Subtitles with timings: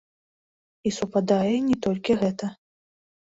[0.89, 2.45] І супадае не толькі гэта.